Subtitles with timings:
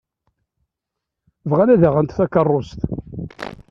[1.49, 2.79] Bɣan ad d-aɣent takeṛṛust.